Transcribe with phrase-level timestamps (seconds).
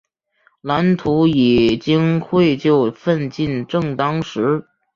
[0.61, 4.65] 蓝图已经绘就，奋进正当时。